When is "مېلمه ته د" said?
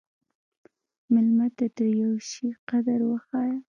1.13-1.79